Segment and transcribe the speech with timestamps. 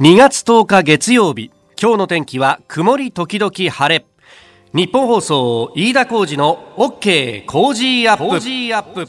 [0.00, 4.06] 2月10日月曜日今日の天気は曇り時々晴れ。
[4.72, 9.08] 日本放送飯田浩二の OK 工事アップ。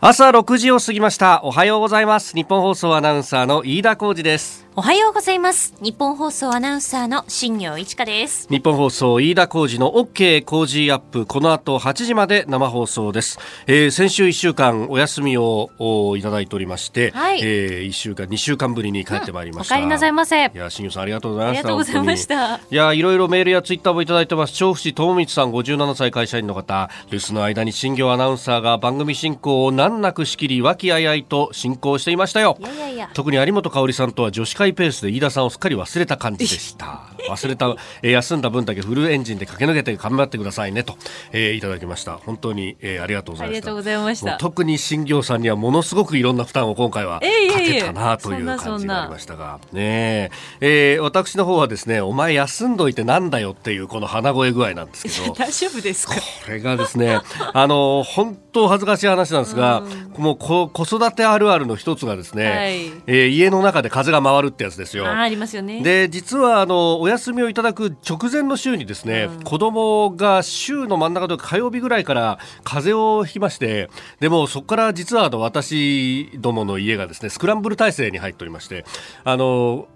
[0.00, 1.42] 朝6時を過ぎました。
[1.44, 2.34] おはようございます。
[2.34, 5.72] 日本放送アナウンサーの飯田浩二ですおはようございます。
[5.80, 8.46] 日本放送アナウンサーの新業一華です。
[8.50, 11.24] 日本放送飯田浩二の OK 工事アップ。
[11.24, 17.40] この後8時まで生放送です、えー先週1週間お休みをおいただいておりまして、はい。
[17.40, 20.44] え1週間2週間ぶりに帰ってまいりました、お帰りなさいませ。
[20.44, 22.56] いや新業さんありがとうございましたありがとうございました。
[22.56, 24.52] いやいろいろメールやツイッターもいただいてます。
[24.52, 26.90] 調布市友光さん57歳会社員の方。
[27.10, 32.58] 留守の間に新業アナウンサーが番組進行を難なく仕切り和気あいあいと進行していましたよ。
[32.60, 33.10] いやいやいや。
[33.14, 37.00] 特に有本香織さんとは女子会 ペースで飯田さんをすっかり忘れた感じでした。
[37.28, 40.96] 忘れた、えー休んだ分だけフルエンジンで駆け抜けて頑張ってくださいねと、
[41.32, 42.18] えーいただきました。
[42.18, 43.56] 本当に、えーありがとうございました。
[43.56, 44.36] ありがとうございました。
[44.38, 47.26] 特に新業さんにはものすごくいろんな負担を今回はか
[47.60, 49.58] けたなという感じになりましたが。
[49.72, 50.30] ね
[50.60, 50.94] え。
[50.94, 55.34] えー私の方はですねお前休んどいてなんだよっていうこの鼻声具合なんですけど。
[55.38, 56.14] 大丈夫ですか？
[56.14, 57.18] これがですね、
[57.52, 59.82] あの本当恥ずかしい話なんですが、
[60.16, 65.06] もうこ子育てあるあるの一つがですね、はいえー家の中で風が回るってやつですよ。
[65.06, 65.82] あありますよね。
[65.82, 73.90] で実はあのお休みをいただく直前の週にですね、子供が週の真ん中とか火曜日ぐらいから風邪をひきまして
[74.20, 78.84] でもそこから実はあの私どもの家がですねスクランブル体制に入っておりまして
[79.24, 79.88] あの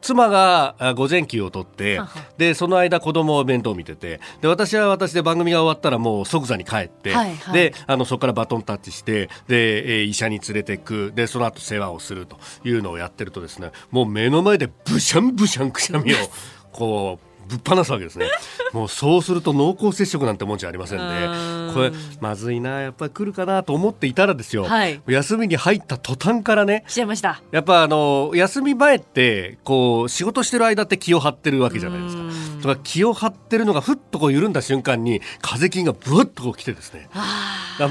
[0.00, 2.00] 妻があ午前休を取って
[2.36, 7.54] でその間子供を面倒見ててで私は私で番組が終わったらもう即座に帰って、はいはい。
[7.54, 16.16] であのそこからバトンタッチしてで、えー医者に連れてくでその後世話をするというのをやってるとですねもう目の前でブシャンブシャンくしゃみを
[16.72, 18.26] こうぶっ放すわけですね。
[18.72, 21.68] もうそうすると濃厚接触なんてもんじゃありませんうーん。
[21.68, 25.00] でこれまずいなやっぱり来るかなと思っていたらですよ、はい。
[25.06, 27.40] 休みに入った途端からねしちゃいました。
[27.50, 32.22] やっぱあの休み前ってこう仕事してる間って気を張ってるわけじゃないですか。
[32.22, 32.60] うん。
[32.60, 37.08] とか気を張ってるのがふっとこう緩んだ瞬間に風金がブワッとこう来てですね。
[37.14, 37.88] ああ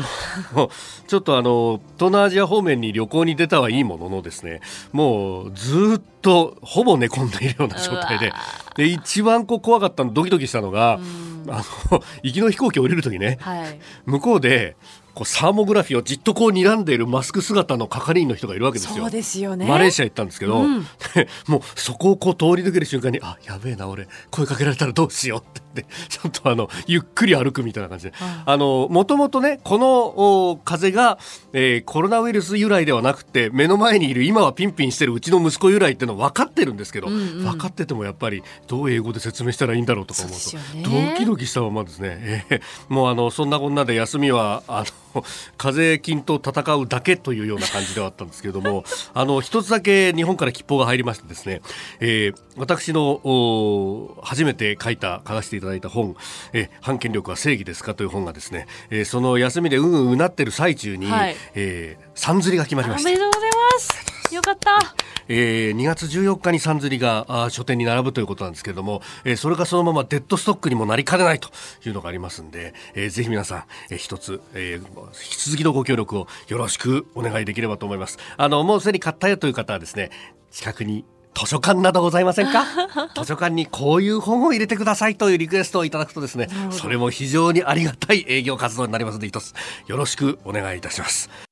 [0.54, 0.70] もう
[1.08, 4.60] ちょっとあの東南アジア方面に旅行に出たはいいもののですね
[4.92, 6.17] もうずーっと
[6.62, 8.34] ほぼ寝込んでいるような状態で
[8.76, 11.00] で一番こう怖かったのドキドキしたのが
[11.50, 13.50] あの行きの飛行機降りる時ねあ。
[13.50, 13.80] はい。
[14.06, 14.76] 向こうで
[15.18, 19.04] こうサーモグラフィーをじっとこう睨んでいるマスク姿の係員の人がいるわけですよ。
[19.06, 19.66] そうですよね。
[19.66, 20.84] マレーシア行ったんですけど、うん。
[21.16, 28.14] で もうそこをこう通り抜ける瞬間にあやべえな俺声かけられたらどうしようって言って ちょっとあのゆっくり歩くみたいな感じで。
[28.20, 29.88] ああのもともとねこの
[30.52, 31.18] お風邪が、
[31.54, 37.44] えーコロナウイルス由来ではなくて目の前にいる今はピンピンしてるうちの息子由来っていうのは分かってるんですけど、うんうん。
[37.44, 41.12] 分かっててもやっぱりどう英語で説明したらいいんだろうとか思うとですよね。
[41.14, 44.86] ドキドキしたままですね、えーもうあのそんなこんなで休みはあの
[45.58, 51.62] 風邪菌と戦うだけというような感じではあったんですけれども あの一つだけ日本から吉報が入りましてですね、
[52.00, 56.16] えー私のお初めて書いた書かせていただいた本
[56.54, 63.57] 「えー反権力は正義ですか?」という本がですね、えーその休みでうんうんうなってる最中に、はいえーさんずりが決まりおましためでとうございます。
[64.32, 64.80] よかった。
[65.30, 71.50] えー2月14日にさんずりがあー書店に並ぶということなんですけれども、えーそれがそのままデッドストックにもなりかねないと
[71.86, 74.84] いうのがありますんで、えーぜひ皆さん、えー一つ、えー引
[75.14, 78.18] き続きのご協力をよろしくお願いできればと思います。
[78.38, 80.12] あの、もうすでに買ったよという方はですね、
[80.52, 81.04] 近くに
[81.36, 82.66] 図書館などございませんか？
[83.16, 89.54] 図書館にこういう本を入れてくださいというリクエストをいただくとですね、それも非常にありがたい営業活動になりますので、一つ
[89.88, 91.47] よろしくお願いいたします。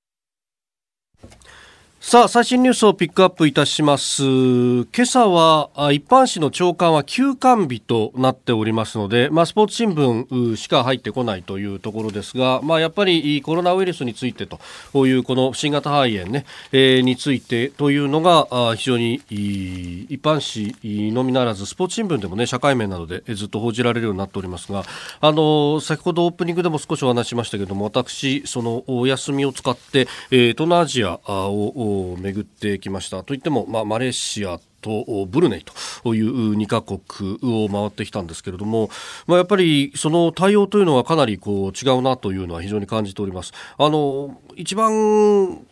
[2.07, 4.21] さあ最新ニュースをピックアップいたします。
[4.21, 24.83] 今朝は一般紙の朝刊は休刊日となっておりますので、まあ、スポーツ新聞しか入ってこないというところですが、まあ、やっぱりコロナウイルスについてというこの新型肺炎、ねえーについてというのが非常に一般紙のみならずスポーツ新聞でも、ね、社会面などでずっと報じられるようになっておりますが
[25.21, 35.65] あの先ほどオープニングでも少しお話しましたけども私そのお休みを使って、えー東南アジアをを巡ってきましたといっても、まあ、マレーシアとブルネイ
[36.03, 36.99] という2カ国
[37.41, 38.89] を回ってきたんですけれども、
[39.25, 43.51] まあ、やっぱりその対応というのはかなりこう違うなというのは非常に感じております。
[43.77, 45.65] あの一番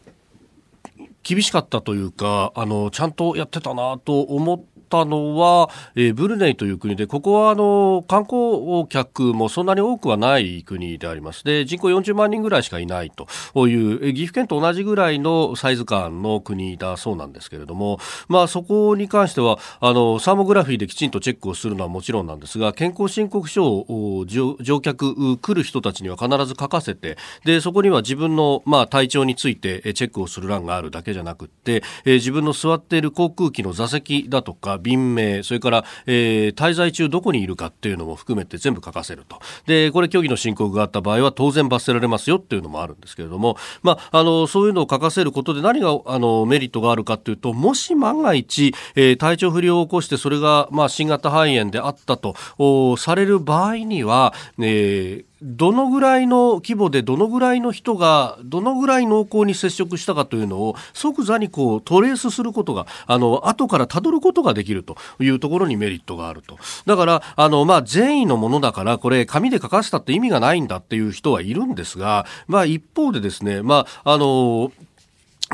[1.24, 4.64] 厳しかったというかあのちゃんとやってたなと思っ
[4.94, 11.44] ったのは、えー、ブルネイという国で、ここはあの観光客もそんなに多くはない国であります。
[11.44, 39.40] で、人口40万人ぐらいしかいないという、えー、岐阜県と同じぐらいのサイズ感の国だそうなんですけれども、まあそこに関しては、あの、サーモグラフィーできちんとチェックをするのはもちろんなんですが、健康申告書を乗客、来る人たちには必ず書かせて、で、そこには自分の、まあ、体調についてチェックをする欄があるだけじゃなくて、えー、自分の座っている航空機の座席だとか、便名、それから、えー、滞在中どこにいるかっていうのも含めて全部書かせると。
[39.66, 52.36] で、これ虚偽の申告があった場合は当然罰せられますよっていうのもあるんですけれども、まあ、あの、そういうのを書かせることで何が、あの、メリットがあるかというと、もし万が一、えー、体調不良を起こしてそれが、まあ、新型肺炎であったと、
[52.98, 74.72] される場合には、えー、どのぐらいの規模でどのぐらいの人がどのぐらい濃厚に接触したかというのを即座にこうトレースすることがあの後からたどることができるというところにメリットがあるとだからあの、まあ、善意のものだからこれ紙で書かせたって意味がないんだっていう人はいるんですが、まあ、一方でですね、まああの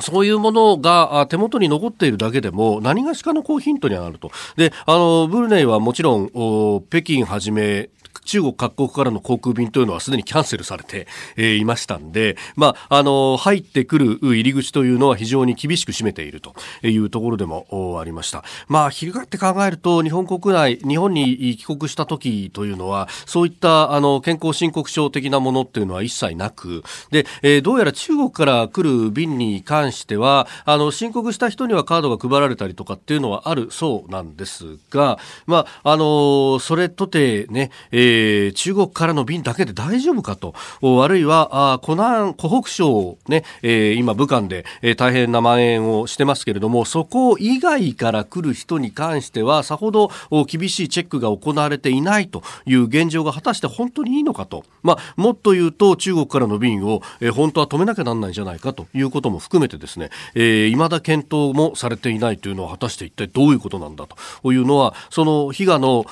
[0.01, 4.31] そういうものが手元に残っているだけでも何がしかのこうヒントにはなると。
[4.55, 7.89] で、あの、ブルネイはもちろん、北京はじめ、
[8.25, 18.43] 中国各国からの航空便というのはすでにキャンセルされて、えー、いましたんで、まあ、あの、入ってくる入り口というのは非常に厳しく締めているというところでもありました。
[18.67, 40.55] まあ、翻って考えると、日本国内、日本に帰国した時というのは、そういったあの健康申告書的なものっていうのは一切なく、で、えー、どうやら中国から来る便に関しては、あの、申告した人にはカードが配られたりとかっていうのはあるそうなんですが、まあ、あの、それとてね、えーえー、中国からの便だけで大丈夫かと、
[41.03, 50.09] あるいは、あ湖南、湖北省ね、えー、今武漢で、えー、大変な蔓延をしてますけれども、そこ以外から来る人に関しては、さほど
[50.47, 54.63] 厳しいチェックが行われていないという現状が果たして本当にいいのかと。
[54.81, 66.05] まあ、もっと言うと中国からの便を、えー、本当は止めなきゃなんないんじゃないかということも含めてですね、えー、未だ検討もされていないというのは果たして一体どういうことなんだというのは、その悲願の、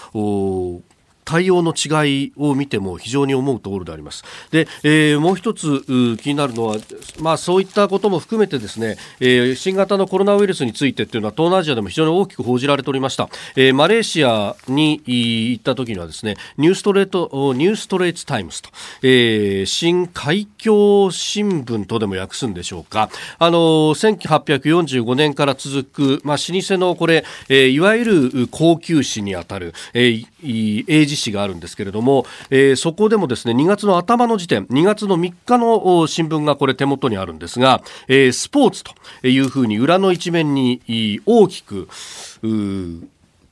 [1.27, 4.23] 対応の違いを見ても非常に思うところであります。
[4.49, 5.83] で、えー、もう一つ
[6.21, 6.77] 気になるのは、
[7.19, 13.27] まあそういったことも含めてですね、えー、新型のコロナウイルスについてっていうのは東南アジアでも非常に大きく報じられておりました。
[13.57, 18.69] えー、マレーシアに行った時にはですね、ニューストレート、ニューストレートタイムズと、
[19.03, 23.09] えー、新海峡新聞とでも訳すんでしょうか。
[23.37, 23.59] あの、
[23.95, 38.93] 1845年から続く、まあ老舗のこれ、えー、いわゆる高級誌にあたる、えー、英字紙があるんですけれども、えー、そこでもですね2月の頭の時点2月の3日の新聞がこれ手元にあるんですが、えー、スポーツと
[39.27, 40.81] いうふうに裏の一面に
[41.25, 41.87] 大きく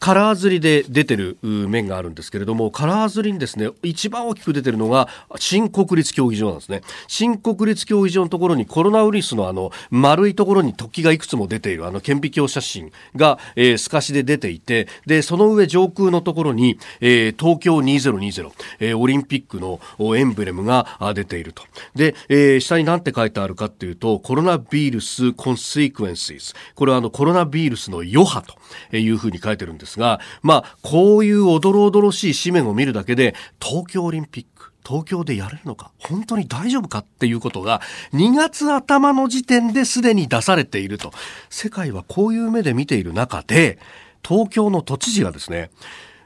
[0.05, 6.81] カラー釣りで出てる面があるんですけれども、カラー釣りにですね、一番大きく出てるのが、新国立競技場なんですね。
[7.07, 19.79] 新国立競技場のところにコロナウイルスのあの、丸いところに突起がいくつも出ているあの顕微鏡写真が、えー、透かしで出ていて、で、その上上空のところに、えー、東京2020、えー、オリンピックの
[20.15, 20.85] エンブレムが
[21.15, 21.63] 出ていると。
[21.95, 28.43] で、えー、下に何て書いてあるかっていうと、コロナウイルスコンセイクエンシーこれはあの、コロナウイルスの余波
[28.91, 37.81] というふうに書いてるんですですが、まあ、こういうおどろおどろしい紙面を見るだけで、東京オリンピック、東京でやれるのか本当に大丈夫かっていうことが
[38.13, 41.11] 2月頭の時点ですでに出されていると。
[41.49, 43.79] 世界はこういう目で見ている中で、
[44.27, 45.71] 東京の都知事がですね、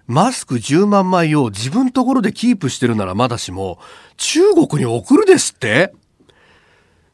[0.07, 3.79] マスク10万枚を自分ところでキープしてるならまだしも、
[4.17, 5.93] 中国に送るですって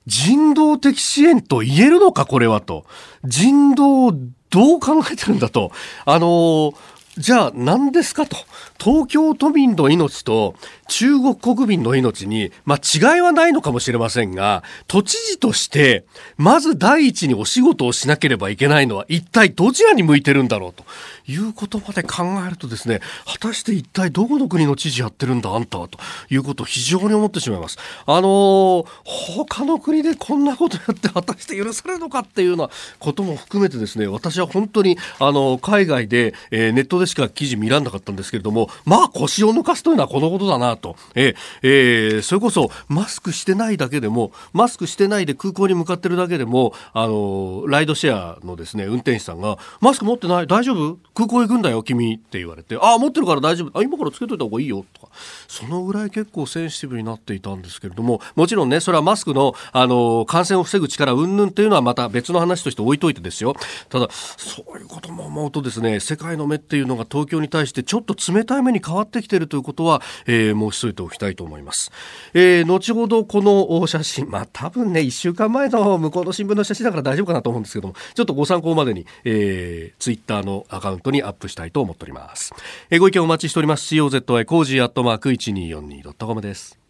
[0.05, 2.85] 人道的支援と言えるのかこれはと。
[3.23, 4.13] 人道
[4.49, 5.71] どう考えてるんだと。
[6.05, 6.75] あのー、
[7.17, 8.37] じゃあ何ですかと。
[8.79, 10.55] 東京都民の命と
[10.87, 16.05] 中国国民の命に、まあ、違いはないのかもしれませんが、都知事として、
[16.37, 20.83] まず第一にお仕事をしなければいけないのは一体どちらに向いてるんだろうと
[21.27, 25.97] いうことまで考えるとですね、果たして一体どこの国の知事やってるんだあんたはと
[26.29, 27.77] いうことを非常に思ってしまいます。
[28.05, 40.95] あのー、他の国でこんなことやって果たして許されるのかっていうようなことも含めてですね、私は本当にあの海外で、えー、ネットででしか記事見らんなかったんですけれども、まあ腰を抜かすというのはこのことだなと。
[41.15, 50.97] ええー、それこそマスクしてないだけでも、マスクしてないで空港に向かってるだけでも、あの、ライドシェアのですね、運転手さんが、マスク持ってない大丈夫？
[51.13, 53.77] 空港行くんだよ、君って言われて、ああ、持ってるから大丈夫。
[53.77, 55.11] あ、今からつけといた方がいいよ、とか。
[55.47, 63.55] そのぐらい結構センシティブになっていたんですけれども、もちろんね、それはマスクの、あの、感染を防ぐ力、云々っていうのはまた別の話として置いといてですよ。
[63.89, 71.91] ただ、そういうことも思うとですね、世界の目っていうのが東京に対してちょっと冷たい目に変わってきているということは、えー、申し添えておきたいと思います。
[72.33, 82.53] えー、後ほどこの写真、まあ多分ね、1週間前の向こうの新聞の写真だから大丈夫かなと思うんですけども、ちょっとご参考までに、えー、ツイッターのアカウントにアップしたいと思っております。
[82.89, 83.95] えー、ご意見お待ちしております。
[83.95, 86.84] COZY コージーアットマーク 1242.com です。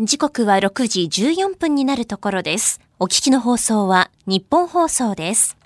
[0.00, 2.80] 時刻は6時14分になるところです。
[2.98, 5.56] お聞きの放送は日本放送です。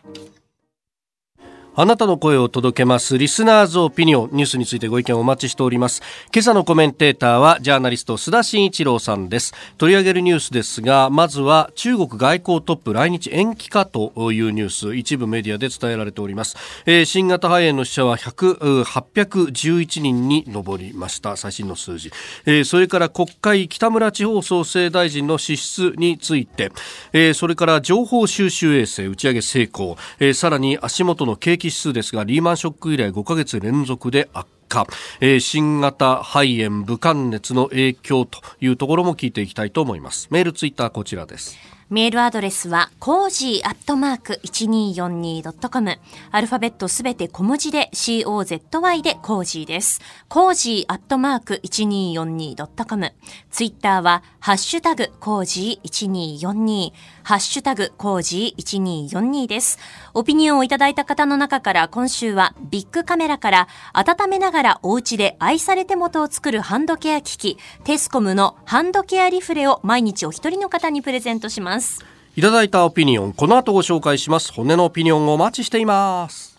[1.78, 6.00] あなたの声を届けますリスナーズオピニオンニュースについてご意見をお待ちしております。
[6.33, 9.52] 今朝のコメンテーターはジャーナリスト須田慎一郎さんです。
[9.76, 16.56] 取り上げるニュースですがまずは中国外交トップ来日延期かというニュース一部メディアで伝えられております、
[16.87, 21.37] えー、新型肺炎の死者は100 811人に上りました。
[21.37, 22.11] 最新の数字、
[22.47, 26.73] えー、それから国会北村地方創生大臣の資質について、
[27.12, 34.87] えー、それから情報収集衛星打ち上げ成功、えー、さらに足元の景気指数ですがリーマンショック以来5ヶ月連続で悪化、
[35.20, 40.28] えー、新型肺炎武漢熱の影響というところも聞いていきたいと思います。
[40.30, 41.75] メールツイッターこちらです。
[41.88, 45.98] メールアドレスは、コージーアットマーク 1242.com。
[46.32, 50.00] アルファベットすべて小文字で COZY でコージーです。
[50.28, 53.12] コージーアットマーク 1242.com。
[53.52, 56.92] ツイッターは、ハッシュタグコージー1242。
[57.22, 59.78] ハッシュタグコージー1242です。
[60.12, 71.75] オピニオンをいただいた方の中から今週はビックカメラから温めながらお家で愛され手元を作るハンドケア機器、テスコムのハンドケアリフレを毎日お一人の方にプレゼントします。
[71.76, 72.04] ます。
[72.37, 74.52] いただいたオピニオンこの後ご紹介します。
[74.52, 76.55] 骨のオピニオンをお待ちしています。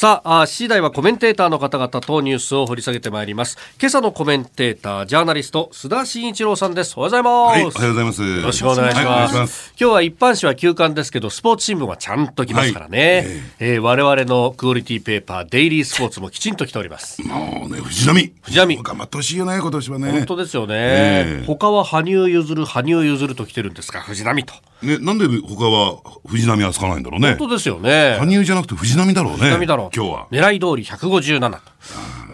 [0.00, 3.58] さあ、次第はコメンテーターの方々とニュースを掘り下げてまいります。
[3.78, 6.94] 今朝のコメンテーター、ジャーナリスト、須田慎一郎さんです。
[6.96, 7.54] おはようございます。
[7.54, 8.22] はい、おはようございます。
[8.22, 9.34] よろしくお願いします。
[9.34, 13.16] はい、ます今日は一般紙は休刊ですけど、スポーツ新聞はちゃんと来ますからね。
[13.58, 17.20] はい、えー、我々のクオリティペーパー、デイリースポーツもきちんと来ております。
[17.20, 18.32] もうね、藤波。
[18.40, 18.82] 藤波。
[18.82, 20.12] 頑張ってほしいよね、今年はね。
[20.12, 20.74] 本当ですよね。
[20.78, 24.54] えー、他は羽生結弦、羽生結弦と来てるんですが、藤波と。
[24.82, 27.30] ね、なんで他は藤波はつかないんだろうね。
[27.30, 28.16] 本当ですよね。
[28.18, 29.38] 羽生じゃなくて藤波だろうね。
[29.40, 29.89] 藤波だろう。
[29.94, 30.28] 今日は。
[30.30, 31.58] 狙い通り157と。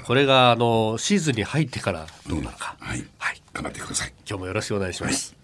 [0.04, 2.76] これが、あの、シーズンに入ってからどうなのか。
[2.78, 3.04] はい。
[3.18, 3.42] はい。
[3.52, 4.12] 頑張ってください。
[4.28, 5.34] 今日もよろしくお願いします。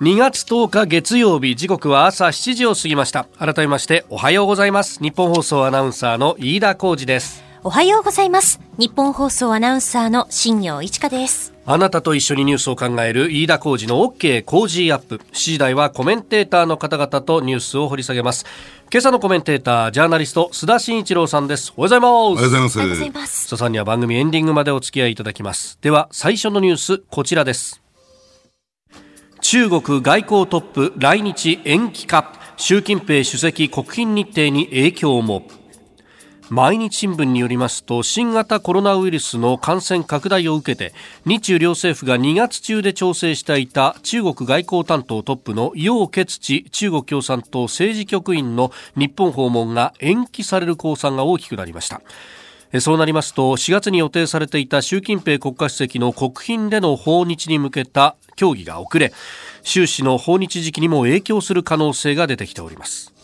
[0.00, 8.58] 2月10日月曜日時刻は朝7時を過ぎました改めましておはようございます日本放送アナウンサーの飯田浩二ですおはようございます。
[8.78, 11.52] 日本放送アナウンサーの新業一華です。
[11.66, 15.16] あなたと一緒にニュースを考える飯田浩二の OK 工事アップ。
[15.16, 18.46] 7時台はコメンテーターの方々とニュースを掘り下げます。
[18.90, 21.74] 今朝のコメンテーター、ジャーナリスト、須田慎一郎さんです。
[21.76, 22.10] おはようございます。
[22.10, 22.78] おはようございます。
[22.78, 23.46] おはようございます。
[23.46, 25.78] 須田さんには番組エンディングまでお付き合いいただきます。
[25.82, 27.82] では、最初のニュース、こちらです。
[29.42, 35.42] 中国外交トップ来日延期か習近平主席国賓日程に影響も
[36.50, 40.92] 毎日新聞によりますと新型コロナウイルスの感染拡大を受けて
[41.24, 52.02] 日中両政府が2月中で調整していた中国外交担当トップの楊潔チ中国共産党政治局員の日本訪問が延期される公算が大きくなりました。
[52.80, 59.12] そうなりますと4月に予定されていた習近平国家主席の国賓での訪日に向けた協議が遅れ
[59.62, 63.19] 習氏の訪日時期にも影響する可能性が出てきております。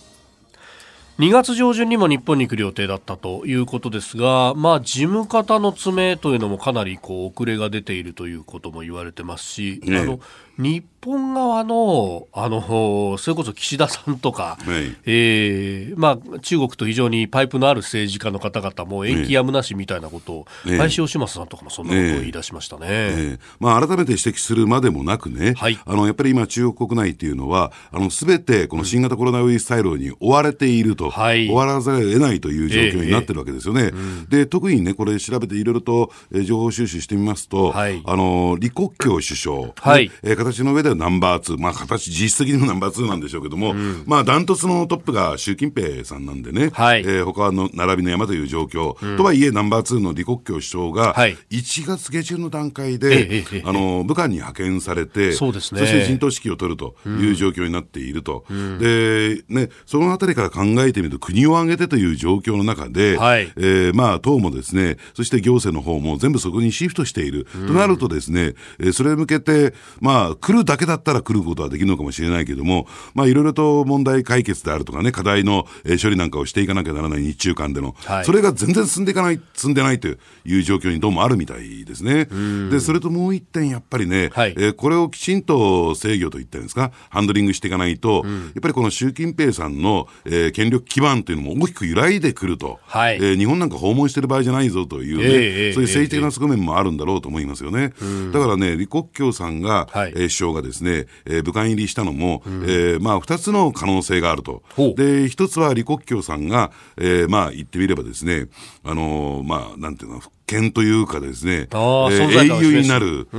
[1.18, 10.20] 2月上旬にも日本に来る予定だったということですが、まあ、事務方の詰めというのもかなりこう遅れが出ているということも言われてますし、ね、あの
[10.58, 23.30] 日本側の、あの、それこそ岸田さんとか、はい、えー、まあ、中国と非常にパイプのある政治家の方々も延期やむなしみたいなことを、ね、林芳正さんとかもそんなことを言い出しましたね。
[23.30, 31.46] ねまあ、改めて指摘するまでもなくね、はい、あの、やっぱり今中国国内っていうのは、あの、すべてこの新型コロナウイルス対応に追われているとと、はい。
[31.46, 33.92] 終わらざるを得ないという状況になってるわけですよね。
[34.28, 38.00] で、特にね、これ調べていろいろと、えー情報収集してみますと、はい。
[38.04, 40.10] あのー李克強首相、はい。
[40.22, 43.74] えー形の上ではナンバー2、まあ形、実質的にもナンバー2なんでしょうけども、
[44.06, 47.00] まあダントツのトップが習近平さんなんでね、はい。
[47.00, 51.36] えー他の並びの山という状況、とはいえナンバー2の李克強首相が、はい。
[51.50, 55.80] 1月下旬の段階ええで、ええあのー武漢に派遣されて、そうですね。
[55.80, 58.44] そして陣頭指揮を取るという状況になっていると。
[58.78, 63.52] で、ね、そのあたりから考えてみると、国を挙げてという状況の中で、はい。
[63.56, 67.46] えーまあ、党もですね、そして行政の方も全部そこにシフトしている。
[67.66, 78.24] となるとですね、えーそれに向けて、まあ、来るだけだったら来ることはできるのかもしれないけども、まあ、いろいろと問題解決であるとかね、課題の、えー処理なんかをしていかなきゃならない日中間での、はい。
[78.24, 80.14] それが全然進んでいかない、進んでないとい
[80.58, 82.26] う状況にどうもあるみたいですね。
[82.70, 84.54] で、それともう一点、やっぱりね、はい。
[84.56, 93.16] えーこれをきちんと制御といったんですか、ハンドリングしていかないと、やっぱりこの習近平さんの、えー権力基盤というのも大きく揺らいでくると、はい。
[93.16, 97.92] えー日本なんか訪問してる場合じゃないぞというね、ええええそういう政治的な側面もあるんだろうと思いますよね。
[98.32, 100.12] だからね、李克強さんが、はい。
[100.14, 104.62] えー首相がですね、えー武漢入りしたのも、えーまあ、二つの可能性があると。
[104.96, 108.48] で、一つは李克強さんが、えーまあ、言ってみればですね、
[108.84, 113.36] あのーまあ、なんていうの、復権というかですね、えー英雄になる、え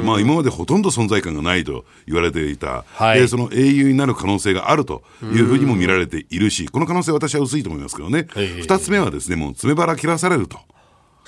[0.00, 3.20] ーまあ、今までほとんど存在感がないと言われていた、はい。
[3.20, 10.58] でその英雄になる可能性があるというふうにも見られているし、この可能性は私は薄いと思いますけどね、ええ二つ目はですね、もう詰め腹切らされると。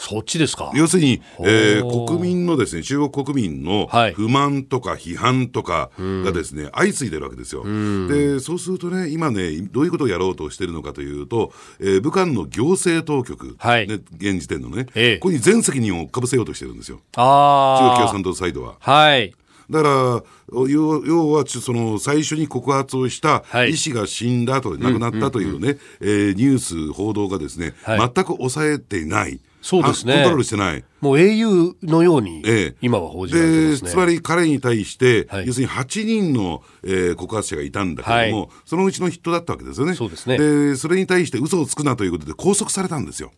[0.00, 0.70] そっちですか？
[0.74, 7.64] 要するに、えー国民のですね、中国国民のはい不満とか批判とかがですね、相次いでるわけですよ。
[7.64, 17.00] で、そうするとね、今ね、どういうことをやろうとしてるのかというと、えー武漢の行政当局、はいね、現時点のね、ええここに全責任をかぶせようとしてるんですよ。
[17.12, 17.96] 中ああ。
[17.96, 18.76] 国共産党サイドは。
[18.78, 19.34] はい。
[19.68, 20.22] だから、
[20.68, 29.40] 要要は、その、最初に告発をしたはい医師が死んだと、亡くなったというね、えーニュース、報道がですね、はい全く抑えていない。
[29.60, 30.14] そうですね。
[30.14, 30.84] あコントロールしてない。
[31.00, 33.90] もう英雄のようにええ、今は報じられてまですね。
[33.90, 35.46] つまり彼に対して、はい。
[35.46, 38.50] 要するに8人の、えー告発者がいたんだけれども、はい。
[38.64, 39.94] そのうちの筆頭だったわけですよね。
[39.94, 40.38] そうですね。
[40.38, 43.30] で、それに対して嘘をつくなということで拘束されたんですよ。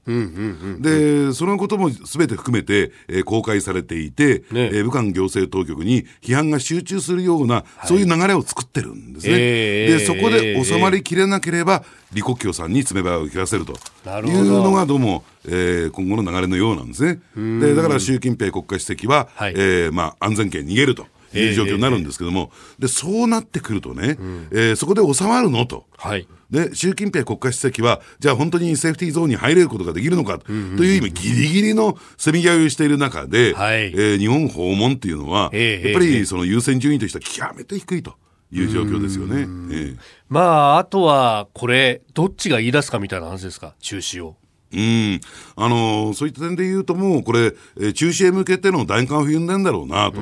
[0.80, 4.70] で、そのことも全て含めて、えー公開されていて、ね。
[4.72, 9.32] えー武漢行政当局に批判が集中するような、そういう流れを作ってるんですね。
[9.36, 13.72] えーで、そこで収まりきれなければ、李克強さんに詰め腹を切らせると。
[13.72, 13.76] い
[14.32, 17.20] うのがどうも、えー今後の流れのようなんですね。
[17.60, 24.16] で、だから習近平国家主席は、はいえーまあ、安全圏逃げるという状況になるんですけども、で、そうなってくるとね、
[24.50, 25.86] えーそこで収まるのと。
[25.96, 26.26] はい。
[26.50, 38.14] で、習近平国家主席は、じゃあ本当にセーフティーゾーンに入れることができるのかという今、ギリギリのせめぎ合いをしている中で、はいえー日本訪問っていうのは、ええやっぱええりその優先順位としては極めて低いと
[38.52, 39.46] いう状況ですよね。
[39.72, 40.40] ええま
[40.74, 44.36] あ、あとは、これ、どっちが言い出すかみたいな話ですか、中止を。
[44.72, 45.20] うん。
[45.56, 50.20] あのーそういった点で言うともう、これ、えー中止へ向けての段階を踏んでんだろうなと。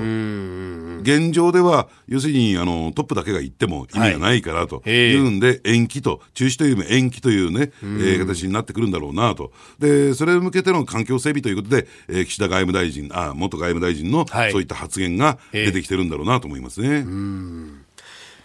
[1.02, 9.52] 現状では、要するに、あの、トップだけが言っても意味がないからとええいうんで、延期と、中止というよりも延期というね、えー形になってくるんだろうなと。
[9.78, 17.04] で、それに向けての環境整備ということで、えー岸田外務大臣、あ、元外務大臣の、はいそういった発言が出てきてるんだろうなと思いますね。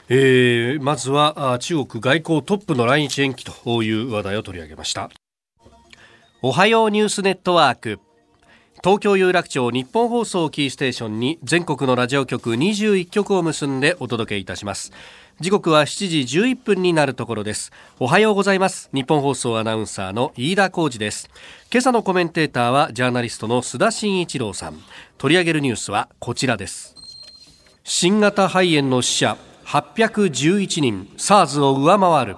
[0.09, 5.09] えーまずはあ中国外交トップの来日延期という話題を取り上げました
[6.45, 8.01] おはようニュースネットワーク。
[8.83, 14.91] 東京有楽町日本放送キーステーションに全国のラジオ局21局を結んでお届けいたします。
[15.39, 17.71] 時刻は7時11分になるところです。
[17.97, 18.89] おはようございます。
[18.93, 21.29] 日本放送アナウンサーの飯田浩二です。
[21.71, 24.77] 今朝のコメンテーターはジャーナリストの須田慎一郎さん。
[25.17, 26.97] 取り上げるニュースはこちらです。
[27.85, 31.09] 新型肺炎の死者811人。
[31.15, 32.35] SARS を上回る。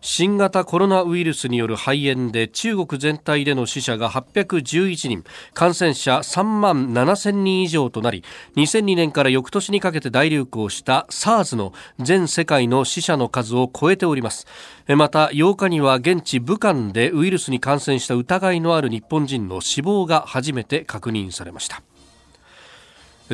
[0.00, 5.24] 新型コロナウイルスによる肺炎で中国全体での死者が811人。
[5.52, 8.24] 感染者3万7000人以上となり
[8.56, 14.46] 2002年から翌年にかけて大流行した SARS の全世界の死者の数を超えております。
[14.88, 21.82] また8日には現地武漢でウイルスに感染した疑いのある日本人の死亡が初めて確認されました。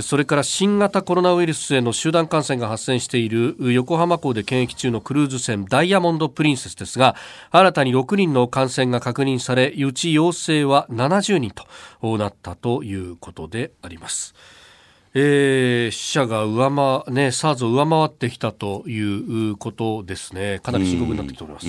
[0.03, 7.17] それから新型コロナウイルスへの集団感染が発生している横浜港で検疫中のクルーズ船ダイヤモンド・プリンセスですが
[7.51, 11.53] 新たに6人の感染が確認されうち陽性は70人
[12.01, 14.35] となったということであります。
[15.19, 20.61] えー、死者が上回、ね、SARS を上回ってきたということですね。
[20.63, 21.67] かなり深刻になってきております。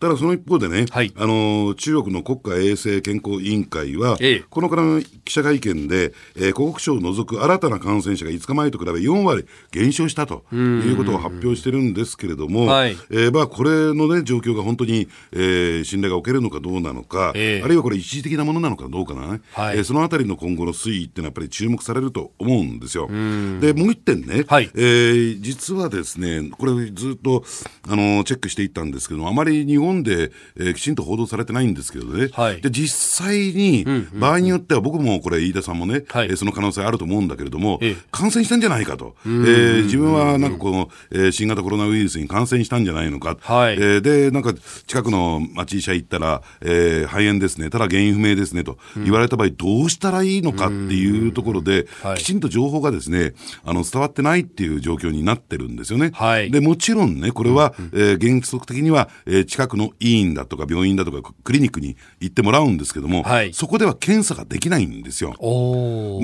[0.00, 19.26] うん、ただその一方でね、はい、あの、中国の国家衛生健康委員会は、ええ、このからの記者会見で、えー、湖北省を除く新たな感染者が5日前と比べ4割減少したということを発表してるんですけれども、はい、えー、まあ、これのね、状況が本当に、えー、信頼がおけるのかどうなのか、え、あるいはこれ一時的なものなのかどうかな。
[19.26, 23.08] ね、はい、えー、そのあたりの今後の推移っていうのはやっぱり注目されると思うんですよ。
[23.08, 27.44] で、もう一点ね、はい、えー、実はですね、これずっと、
[27.88, 44.54] あの、チェックしていったんですけどあまり日本で、えー、きちんと報道されてないんですけどね、はい、で、実際に、場合によっては僕もこれ、飯田さんもね、はい、えー、その可能性あると思うんだけれども、え感染したんじゃないかと、えー、自分はなんかこの、えー、新型コロナウイルスに感染したんじゃないのか、はい、えー、で、なんか
[44.86, 56.10] 近くの町医者行ったら、えー、肺炎ですね、ただ原因不明ですねと言われた場合、どうしたらいいのかっていうところで、きちんと情報がですね、あの伝わってないっていう状況になってるんですよね。
[56.14, 65.34] はい、でもちろんね、これは、うんえー、原則的には、えー、近くの医院だとか病院だとかクリニックに行ってもらうんですけども、はい、そこでは検査ができないんですよ。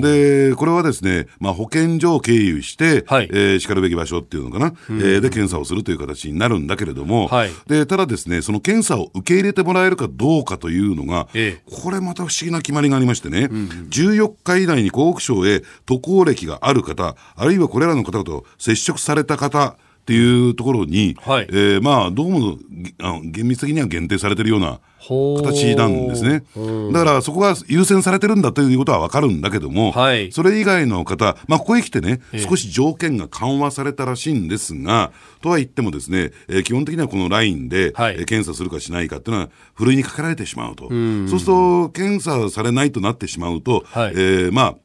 [0.01, 22.57] で、これはですね、まあ、保健所を経由して、はい、えー、しかるべき場所っていうのかな、うん、えー、で検査をするという形になるんだけれども、はい、でただですね、その検査を受け入れてもらえるかどうかというのが、ええ、これまた不思議な決まりがありましてね、うん、14日以内に湖北省へ渡航歴がある方、あるいはこれらの方と接触された方っていうところに、はい、えー、まあ、どうも
[23.01, 26.43] あ厳密的には限定されてるような形なんですね。
[26.91, 40.87] だからそこが優先されてるんだということは分かるんだけども、はい、それ以外の方、まあ、ここへ来てね、少し条件が緩和されたらしいんですが、とは言ってもですね、えー、基本的にはこのラインで、はい、えー、検査するかしないかっていうのは、ふるいにかけられてしまうと。
[40.87, 40.89] う
[41.29, 44.75] そうすると、検査されないとなってしまうと、はい、えー、まあ、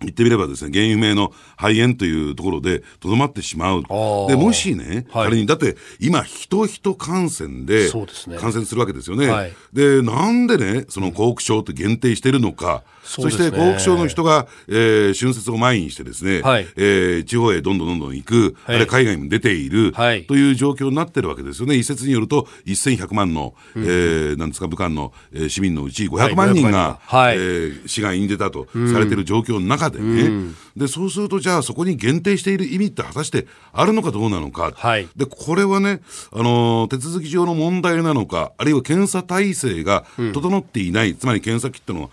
[0.00, 3.82] 言ってみればですね、原因不明の肺炎というところでとどまってしまう。
[4.28, 7.90] で、もしね、はい、仮に、だって今、人人感染で
[8.38, 9.28] 感染するわけですよね。
[9.28, 21.76] はい、で、なんでね、その湖北省って限定してるのか、そ、ね,、して湖北省の人が、えー、春節を前にしてですね、はい、えー、地方へどんどんどんどん行く、はい、あれ海外にも出ている、はい、という状況になってるわけですよね。
[21.76, 34.72] 一説によると、1100万の、うん、えー、なんですか、武漢の、えー、市民のうち500万人が、はい、えー、市外に出たとされてる状況の中でね、うん、で、そうすると、じゃあそこに限定している意味って果たしてあるのかどうなのか。
[34.74, 36.00] はい、で、これはね、
[36.32, 42.10] あのー、手続き上の問題なのか、あるいは検査体制が整っていない、うん、つまり検査キットの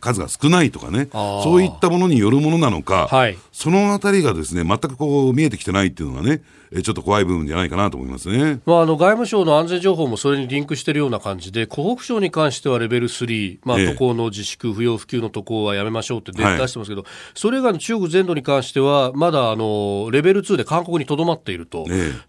[0.00, 6.42] 数が少ないとかね、そういったものによるものなのか、はい、そのあたりがですね、全くこう見えてきてないっていうのがね、
[6.76, 21.86] えちょっと怖い部分じゃないかなと思いますね、まあ、あの外務省の安全情報もそれにリンクしているような感じで、湖北省に関してはレベル3、まあ、渡航の自粛、不要不急の渡航はやめましょうって出してますけど、はい、それ以外の中国全土に関しては、まだあのレベル2で韓国にとどまっていると、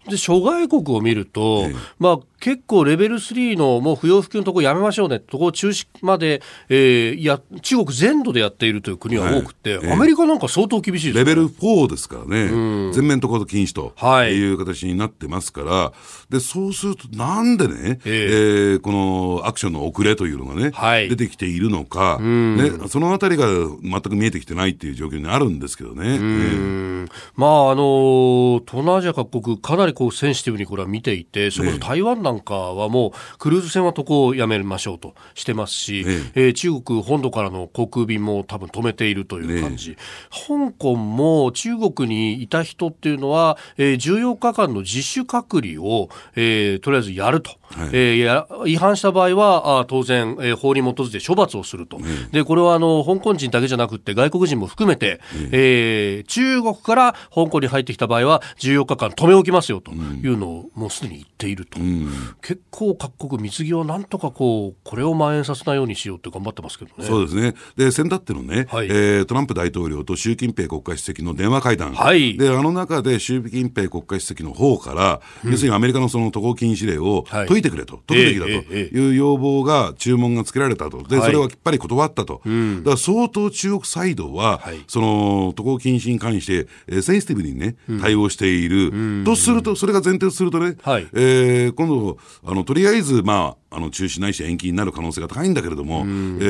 [0.08, 1.64] で諸外国を見ると、
[1.98, 9.86] まあ、結構レベル3のもう不要不急のところやめましょうね、とこ中止まで、えー、や中国全土でやっているという国は多くて、はい。
[9.86, 13.92] えー、アメリカなんか相当厳しいです、ね、レベル4ですからね、うん、全面渡航禁止と。
[14.28, 15.92] いう形になってますから、
[16.30, 26.14] でそうすると、なんでね、えー、えー、このアクションの遅れというのがね、はい、出てきているのか、ね、そのあたりが全く見えてきてないっていう状況にあるんですけどね。
[26.14, 36.46] えー、まああの東南アジア各国、かなりこうセンシティブにこれは見ていて、それこそ台湾なんかはもうクルーズ船は渡航をやめましょうとしてますし、ええ。
[36.46, 39.96] えー、中国本土からの航空便も多分止めているという感じ、
[40.30, 47.52] 香港も中国にいた人っていうのは、えー、14日間の自主隔離を、えー、とりあえずやると、
[47.92, 51.98] えー、や違反した場合はあ当然、えー、法に基づいて処罰をすると、
[52.32, 55.20] でこれはあの香港人だけじゃなくて外国人も含めて、
[55.52, 61.80] えー、中国から香港に入ってきた場合は14日間止め置きますよというのをもうすでに言っていると。
[61.80, 62.08] うん。
[62.42, 67.04] 結構各国水際をなんとかこうこれを蔓延させないようにしようって頑張ってますけどね。
[67.04, 67.54] そうですね。
[67.76, 96.02] で先だってのね、はい、えー、トランプ大統領と習近平国家主席の電話会談、はい、であの中で習近平国家主席の方から、うん、要するにアメリカのその渡航禁止令を解いてくれと、解くべきだという要望が注文がつけられたと、でそれはきっぱり断ったと、だから相当中国サイドは、はい、その渡航禁止に関して、えー、センシティブにね対応している、うん、とするとそれが前提とするとね、はい、えー、今度あのとりあえず、まあ、あの中止ないし延期になる可能性が高いんだけれども、え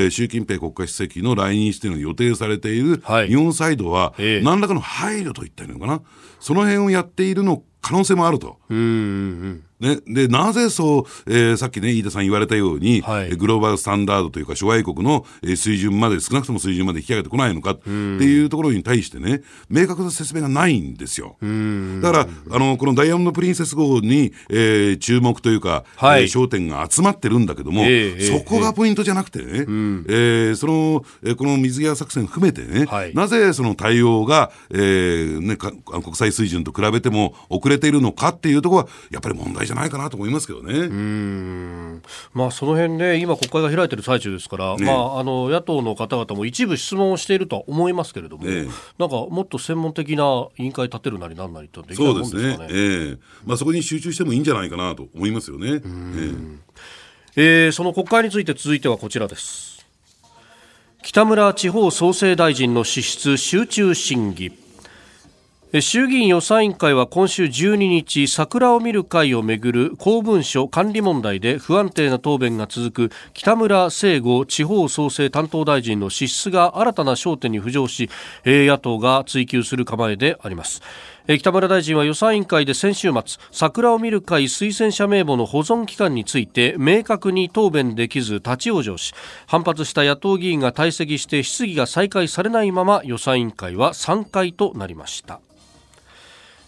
[0.07, 6.03] ー、習近平国家主席の来日というのが予定されている日本サイドは、何らかの配慮といったのかな、
[6.41, 8.59] その辺をやっているの可能性もあると。
[9.81, 21.37] ね、で、なぜそう、えー、さっきね、飯田さん言われたように、はい、グローバルスタンダードというか、諸外国の、えー、水準まで、少なくとも水準まで引き上げてこないのかっていうところに対してね、明確な説明がないんですよ。
[22.03, 40.75] だから、あの、このダイヤモンド・プリンセス号に、えー、注目というか、はい、えー、焦点が集まってるんだけども、えー、そこがポイントじゃなくてね、えー、えー、その、えー、この水際作戦含めてね、はい、なぜその対応が、えーね、国際水準と比べても遅れているのかっていうところは、やっぱり問題じゃないかなと思いますけどね。
[40.75, 48.67] うんまあ、その辺ね、今、国会が開いてる最中ですから、ね、まあ、あの野党の方々も一部質問をしているとは思いますけれども、ね、
[48.99, 52.43] なんかもっと専門的な委員会立てるなりなんなりとできないもんですかね。
[52.43, 55.69] そうですね、えーまあ、そこに集中してもいいんじゃないかなと思いますよね。
[55.69, 56.59] えー、
[57.37, 59.87] えー、その国会について続いてはこちらです。
[61.03, 64.53] 北村地方創生大臣の資質集中審議。
[65.83, 78.09] 衆議院予算委員会は今週12日桜を見る会をめぐる公文書管理問題で不安定な答弁が続く北村聖吾地方創生担当大臣の資質が新たな焦点に浮上し
[78.47, 80.81] 野党が追及する構えであります。
[81.39, 89.13] 北村大臣は予算委員会で先週末桜を見る会推薦者名簿の保存期間について明確に答弁できず立ち往生し
[89.47, 95.43] 反発した野党議員が退席して質疑が再開されないまま予算委員会は3回となりました。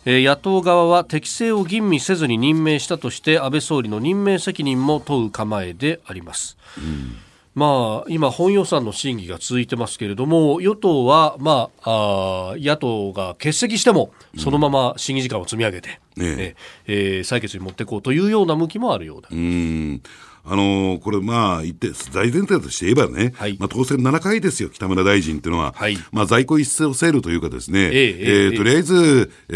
[0.07, 6.57] 野党側は適正を吟味せずに任命したとして安倍総理の任命責任も問う構えであります。
[6.79, 7.17] うん
[7.55, 16.55] まあ、今、本予算の審議が続いてますけれども、与党は、まあ、あ野党が欠席しても、そのまま審議時間を積み上げて、うん、ね
[16.87, 19.29] えー、採決に持っていこうというような向きもあるようで。
[19.33, 20.03] うん
[20.45, 29.55] あのー、これ、まあ、言って、大前提として言えばね、はい、まあ、当選7回ですよ、北村大臣っていうのは、はい、まあ、在庫一掃セールというかですね、えー、えー、とりあえず、え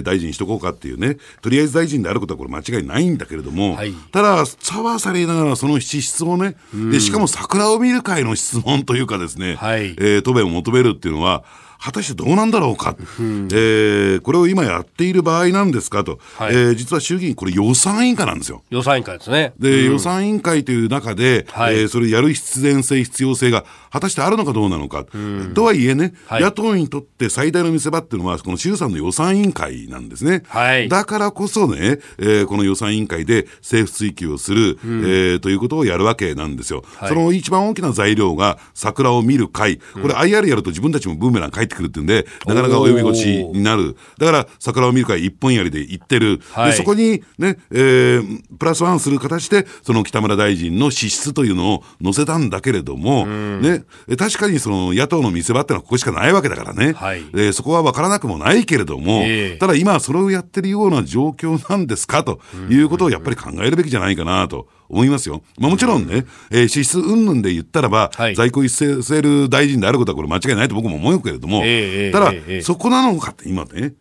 [0.00, 6.56] ー、大臣しとこうかっていうね、とりあえず大臣であることはこれ間違いないんだけれども、はい、ただ、さわされながらその資質をね、
[6.90, 11.44] で、しかも桜を見る会の質問というかですね、はい、えー、答弁を求めるっていうのは、
[11.78, 18.62] 果たしてどうなんだろうか、うん、えー、これを今やっている場合なんですかと、はい、えー、実は衆議院、これ予算委員会なんですよ。
[18.70, 19.52] 予算委員会ですね。
[19.58, 25.04] で、うん、予算委員会という中で、はい、えー、それやる必然性、必要性が果たしてあるのかどうなのか。
[25.14, 30.42] うん、とはいえね、はい、野党にとって最大の見せ場っていうのは、この衆参の予算委員会なんですね。
[30.48, 36.84] はい、だからこそね、えー、この予算委員会で政府追及をする、うん、えー、ということをやるわけなんですよ。
[36.96, 39.78] はい、その一番大きな材料が桜を見る会。
[39.78, 43.96] これ IR やると自分たちもブーメラン返ってくるっていうんで、なかなか及び腰になる。
[44.18, 46.40] だから桜を見る会一本やりで行ってる。
[46.52, 53.84] はい、でそこにね、えー、プラスワンする形で、その北村大臣の資質というのを載せたんだけれども、ね、
[54.18, 56.92] 確かにその野党の見せ場ってのはここしかないわけだからね。
[56.92, 64.68] はい、えー、そこは分からなくもないけれども、えー、ただ今それをやってるような状況なんですかということをやっぱり考えるべきじゃないかなと。
[64.88, 65.42] 思いますよ。
[65.58, 73.94] まあ、もちろんね、えー、支出云々で言ったらば、はい、在庫一斉セール大臣であることはこれ間違いないと僕も思うけれども、えー、ただ、えー、そこなのかって今ね。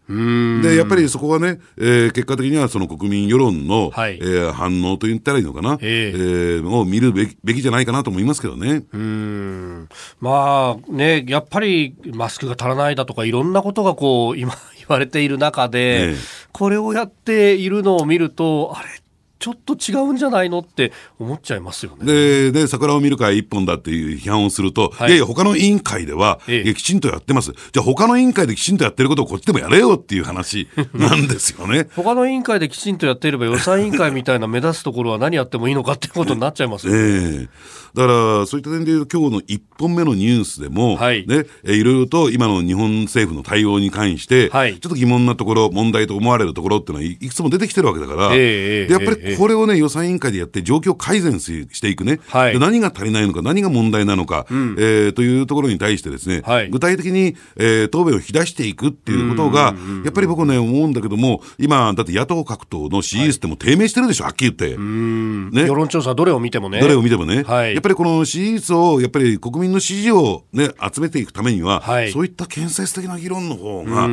[0.61, 8.83] で、やっぱりそこはね、えー、結果的にはその国民世論の、はい、えー、反応と言ったらいいのかな、えー、えー、を見るべきべきじゃないかなと思いますけどね。
[8.91, 9.89] うん。
[10.19, 16.15] まあね、やっぱりマスクが足らないだとかいろんなことがこう今 言われている中で、
[16.51, 19.04] これをやっているのを見ると、あれ？
[19.39, 22.05] ちょっと違うんじゃないのって思っちゃいますよね。
[22.05, 27.51] で、で桜を見る会一本だっていう批判をすると、はい、いやいや、他の委員会では、ええ、きちんとやってます。
[27.51, 31.87] じゃあ、他の委員会できちんとやってることをこっちでもやれよっていう話 なんですよね。
[31.95, 36.99] 他の委員会できちんとやっていれば、予算委員会みたいな目立つところは何やってもいいのかっていうことになっちゃいますよね。
[36.99, 64.77] ええだから、そういった点でいうと、今日の1本目のニュースでも、はい、ね、いろいろと今の日本政府の対応に関して、はい、ちょっと疑問なところ、問題と思われるところっていうのは、いくつも出てきてるわけだから、えー、でやっぱりこれをね、予算委員会でやって、状況改善していくね、はい、何が足りないのか、何が問題なのか、うん、えー、というところに対してですね、はい、具体的に、えー、答弁を引き出していくっていうことが、やっぱり僕ね、思うんだけども、今、だって野党各党の支持率っても低迷してるでしょ、はっきり言って。
[64.77, 66.79] ね、世論調査、どれを見てもね。
[66.79, 67.43] どれを見てもね。
[67.43, 74.09] はい、ぱりこの支持率を、やっぱり国民の支持を、ね、集めていくためには、はい、そういった建設的な議論の方が、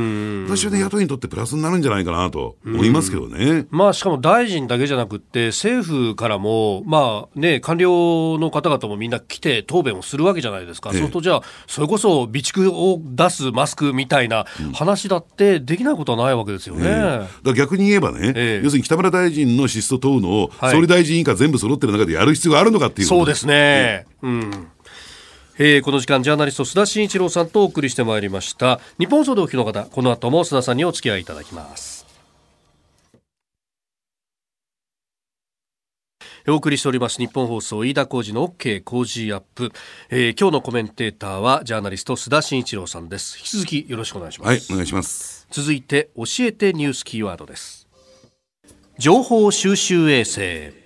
[0.46, 3.66] 私はね、野党にとってプラスになるんじゃないかなと思いますけどね。
[3.70, 10.90] まあ、しかも大臣だけじゃなくて、政府からも、まあね、官僚の方々もみんな来て答弁をするわけじゃないですか。
[10.92, 16.82] ええ、そうすると、じゃあ、それこそ備蓄を出すマスクみたいな話だってできないことはないわけですよね。
[16.86, 24.06] えだ逆に言えばね、要するに北村大臣の資質と問うのを、総理大臣委員会全部揃ってる中でやる必要があるのかっていうそうですね。
[24.22, 24.68] うん。
[25.58, 28.80] えー、この時間ジャーナリスト須田慎一郎さんとお送りしてまいりました。
[28.98, 32.01] 日本総動機の方この後も須田さんにお付き合いいただきます
[36.48, 39.70] お送りしております日本放送飯田浩司の OK 工事アップ、
[40.10, 43.38] えー、今日のコメンテーターはジャーナリスト須田慎一郎さんです。
[43.38, 44.48] 引き続きよろしくお願いします。
[44.48, 45.46] はいお願いします。
[45.50, 47.86] 続いて教えてニュースキーワードです。
[48.98, 50.81] 情報収集衛星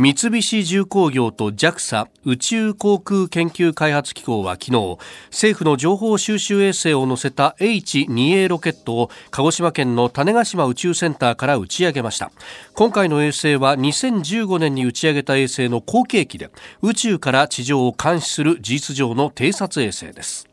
[0.00, 12.32] 三菱重工業と JAXA 宇宙航空研究開発機構は昨日政府の情報収集衛星を載せた H2A ロケットを鹿児島県の種子島宇宙センターから打ち上げました。
[12.72, 16.48] 今回の衛星は2015年に打ち上げた衛星の後継機で
[16.80, 20.48] 宇宙から地上を監視する事実上の偵察衛星です。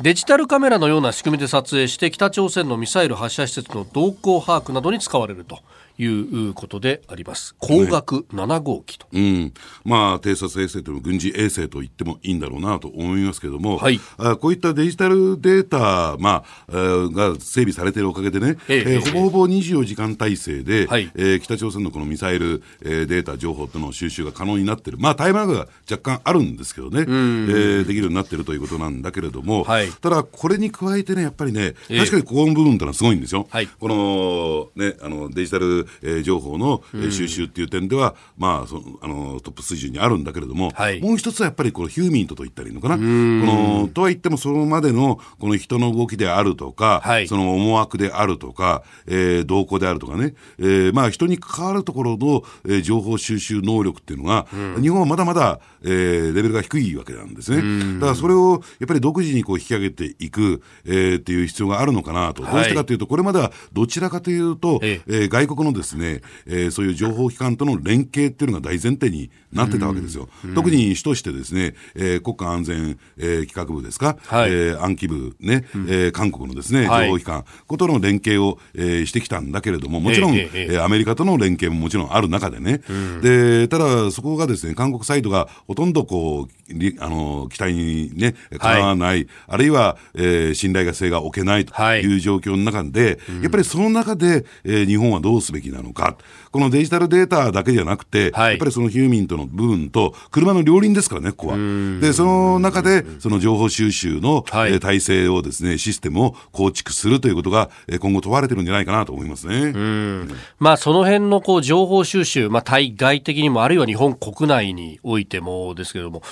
[0.00, 5.58] デジタルカメラのような仕組みで撮影して北朝鮮のミサイル発射施設の動向把握などに使われると。
[6.00, 7.54] いうことであります。
[7.60, 9.06] 光学7号機と。
[9.12, 9.52] うん。
[9.84, 24.98] まあ、偵察衛星というの軍事衛星と言ってもいいんだろうなと思いますけども、はい、あこういったデジタルデータ、まあ、が整備されているおかげでね、えええー、ほぼほぼ24時間体制で、はい、えー、北朝鮮のこのミサイル、えー、データ、情報というのを収集が可能になっている。
[24.98, 33.46] まあ、タイムラグが若干あるんですけどね、えー、できるようになっているということなんだけれども、はい、ただ、これに加えてね、やっぱりね、確かにここの部分というのはすごいんですよ。
[33.50, 54.46] はい、この、ね、あの、デジタル、えー、情報のの収集っていう点では、まあ、そのあのトップ水準にあるんだけれども、はい、もう一つはやっぱりこのヒューミントと言ったらいいのかな、このとはいってもそのまでのこの人の動きであるとか、はい、その思惑であるとか、えー、動向であるとかね、えー、まあ人に関わるところの、えー、情報収集能力っていうのが、
[54.80, 57.94] 日本はまだまだ、えー、レベルが低いわけなんですね。
[57.94, 62.44] だからそれをやっぱり独自にこう引き上げていく、えー、っていう必要があるのかなと。
[62.44, 65.00] どうしてかというと、これまではどちらかというと、え。
[65.06, 70.28] えー、外国のですね、えー、そういう情報機関との連携っていうのが大前提になってたわけですよ。
[70.54, 86.52] 特に主としてですね、えー、国家安全、えー、企画部ですか、はい、えー、暗記部ね、うん、えー、韓国のですね、情報機関、はい、ことの連携を、えー、してきたんだけれども、もちろん、えー、えー、アメリカとの連携ももちろんある中でね、うん、で、ただそこがですね、韓国サイドがほとんどこう、
[87.00, 92.16] あの、期待にね、かなわない、はい、あるいは、えー、信頼性が置けないとい。
[92.16, 96.16] う状況の中で、やっぱりその中で、えー、日本はどうすべきなのか、
[96.52, 101.56] このデジタルデータだけじゃなくて、はい、やっぱりそのヒューミントの部分と、車の両輪ですからね、ここは。
[102.00, 109.56] で、その中で、その情報収集の、はい、えー、体制をですね、システムを構築するということが、えー、今後問われてるんじゃないかなと思いますね。
[109.56, 116.22] うん、まあ、その辺のこう情報収集、まあ、対外的にも、あるいは日本国内においてもですけれども、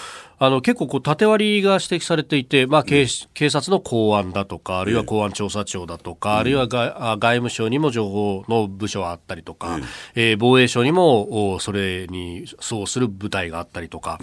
[0.41, 9.81] あの結構こう縦割りが指摘されていて、まあ警、警察の公安だとか、あるいは公安調査庁だとか、あるいは外外務省にも情報の部署があったりとか、
[10.15, 14.19] えー、防衛省にもそれにそうする部隊があったりとか。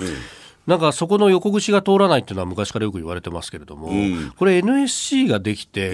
[0.68, 5.86] なんかそこの横串が通らないっていうのは昔からよく言われてますけれども、うん、これ NSC ができて、え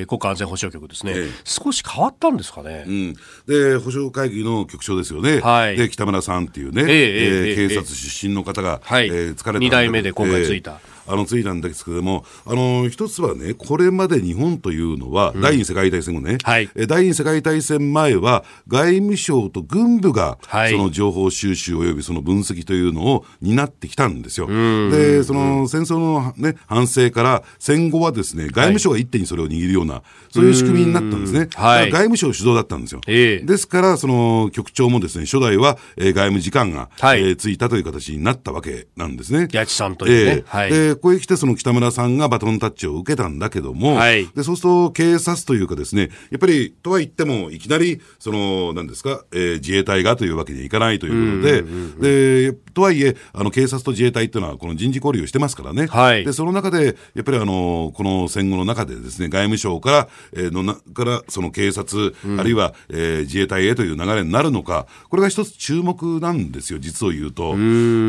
[0.00, 0.02] え。
[0.04, 2.84] ー、国家安全保障局ですね、え少し変わったんですかね。
[2.86, 3.14] うん、
[3.46, 5.40] で、保障会議の局長ですよね。
[5.40, 9.66] はい、で、北村さんっていうね、えー、えー、警察出身の方が、はい、えー、疲れた。
[9.66, 10.80] 2代目で今回ついた。
[11.10, 20.38] あのついたんですけれども、あの一つはね、これまで日本というのは、うん、第二次世界大戦後ね、はい、第二次世界大戦前は、外務省と軍部が、
[20.70, 24.46] その情報収集およびその分析というのを担ってきたんですよ。
[24.46, 31.48] で、その戦争の、ね、反省から戦後はですね、外務省が一手にそれを握るような、そういう仕組みになったんですね。
[31.54, 33.00] はい、外務省主導だったんですよ。
[33.06, 39.48] えー、ですから、その局長もですね、初代は、えー、外務次官が、はい、えー、ついたという形になったわけなんですね。
[39.52, 40.32] 八千さんというね。
[40.32, 55.86] えー、はい、でここへ来て、その北村さんがバトンタッチを受けたんだけども、はい、でそうすると警察というかですね、やっぱりとは言っても、いきなり、その、なんですか、えー、自衛隊がというわけにはいかないということで、で、とはいえ、あの、警察と自衛隊っていうのは、この人事交流をしてますからね。
[55.86, 67.56] はい、で、その中で、やっぱりあの、この戦後の中でですね、外務省から、えー、のな、から、その警察、うん、あるいは、えー、自衛隊へという流れになるのか、これが一つ注目なんですよ、実を言うと。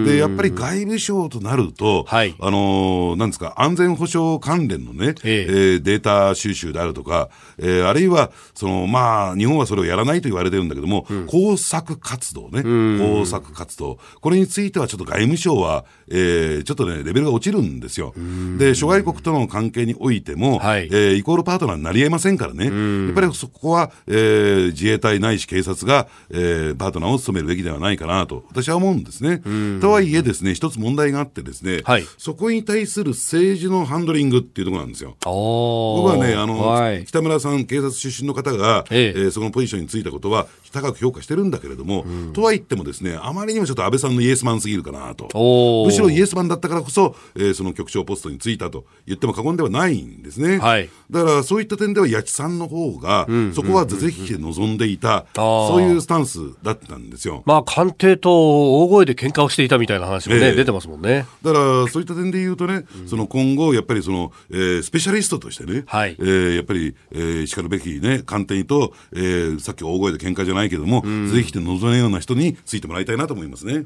[0.06, 2.71] で、やっぱり外務省となると、はい、あの
[3.18, 5.52] なんですか、安全保障関連のね、ええ。
[5.78, 14.00] ー、データ収集であるとか、えー、あるいは、その、まあ、日本はそれをやらないと言われてるんだけども、うん、工作活動ね、工作活動。
[14.20, 18.14] これについてはちょっと外務省は、えー、ちょっとね、レベルが落ちるんですよ。
[18.58, 29.42] で、諸外国との関係においても、はい、えー、イコールパートナーになり得ませんからね、やっぱりそこは、えー、自衛隊ないし警察が、えー、パートナーを務めるべきではないかなと、私は思うんですね。
[29.82, 35.15] とはいえですね、一つ問題があってですね、はい、そこに対する政治のハンドリングっていうところなんですよ。
[35.24, 39.19] 僕はね、あの、はい、北村さん、警察出身の方が、ええ。
[39.19, 45.84] えー、そのポジションについたことは、高く評価してるんだけれども、とは言ってもですね、あまりにもちょっと安倍さんのイエスマンすぎるかなと。
[45.86, 50.58] むしろイエスマンだったからこそ、えーその局長ポストに就いたと言っても過言ではないんですね。
[50.58, 57.44] はいだからそういった点では八千さんの方が、そこは是々非々で望んでいた、ーそういうスタンスだったんですよ。
[57.46, 61.26] まあ、官邸と大声で喧嘩をしていたみたいな話もね、ええ出てますもんね。
[61.44, 73.84] だから、そういった点で言うとね、その今後、やっぱりその、えースペシャリストとしてね、はいえーやっぱり、えー、しかるべきね、官邸と、えーさっき大声で喧嘩じゃないけども、ぜひて望むような人についてもらいたいなと思いますね。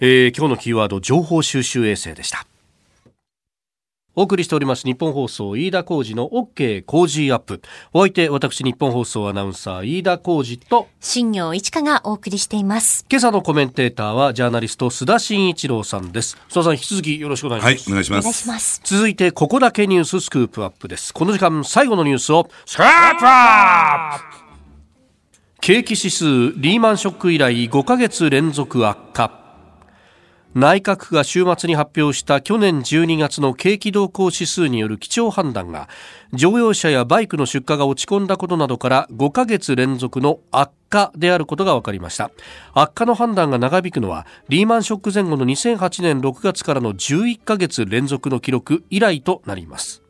[0.00, 2.46] えー今日のキーワード、情報収集衛星でした。
[4.16, 7.60] お送りしております日本放送飯田浩二の OK 工事アップ。
[7.92, 13.04] お相手、私日本放送アナウンサー飯田浩二と、新業一華がお送りしています。
[13.10, 16.36] 今朝のコメンテーターはジャーナリスト須田慎一郎さんです。
[16.48, 17.90] 須田さん、引き続きよろしくお願いします。
[17.90, 18.42] はい、お願いしお願います。
[18.42, 18.80] します。
[18.84, 21.12] 続いて、ここだけニューススクープアップです。
[21.12, 22.86] この時間、最後のニュースを、スクー
[23.18, 24.43] プアップ
[25.66, 29.32] 景気指数、リーマンショック以来5ヶ月連続悪化。
[30.54, 35.88] 内閣府が週末に発表した去年12月の景気動向指数による基調判断が
[36.34, 42.30] 乗用車やバイクの出荷が落ち込んだことなどから5ヶ月連続の悪化であることが分かりました
[42.74, 50.03] 悪化の判断が長引くのはリーマンショック前後の2008年6月からの11ヶ月連続の記録以来となります